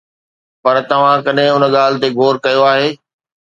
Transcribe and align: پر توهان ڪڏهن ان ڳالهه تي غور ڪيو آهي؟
پر 0.63 0.75
توهان 0.89 1.17
ڪڏهن 1.25 1.51
ان 1.55 1.63
ڳالهه 1.75 2.01
تي 2.01 2.09
غور 2.17 2.35
ڪيو 2.45 2.61
آهي؟ 2.71 2.89